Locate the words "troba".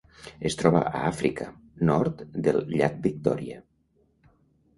0.61-0.79